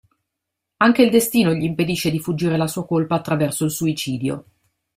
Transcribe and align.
Anche 0.77 1.03
il 1.03 1.11
destino 1.11 1.53
gli 1.53 1.63
impedisce 1.63 2.09
di 2.09 2.17
fuggire 2.19 2.57
la 2.57 2.65
sua 2.65 2.87
colpa 2.87 3.13
attraverso 3.17 3.65
il 3.65 3.69
suicidio. 3.69 4.45